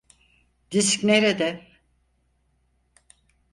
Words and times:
Disk 0.71 1.03
nerede? 1.03 1.65